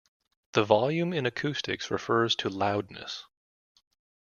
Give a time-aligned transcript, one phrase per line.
[0.53, 3.25] The volume in acoustics refers to loudness.